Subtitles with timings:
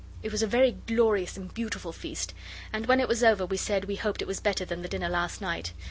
[0.23, 2.33] It was a very glorious and beautiful feast,
[2.73, 5.09] and when it was over we said we hoped it was better than the dinner
[5.09, 5.73] last night.